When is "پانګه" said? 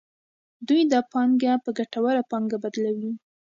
1.13-1.51, 2.31-2.57